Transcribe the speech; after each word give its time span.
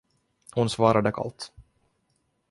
Hon 0.53 0.69
svarade 0.69 1.11
kallt. 1.11 1.51